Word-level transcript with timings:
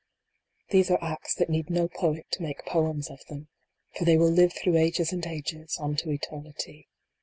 These 0.71 0.89
are 0.89 0.97
acts 1.03 1.35
that 1.35 1.47
need 1.47 1.69
no 1.69 1.87
Poet 1.87 2.25
to 2.31 2.41
make 2.41 2.65
poems 2.65 3.07
of 3.11 3.23
them; 3.29 3.49
for 3.95 4.03
they 4.03 4.17
will 4.17 4.31
live 4.31 4.51
through 4.53 4.77
ages 4.77 5.13
and 5.13 5.23
ages, 5.27 5.77
on 5.79 5.95
to 5.97 6.09
Eternity. 6.09 6.87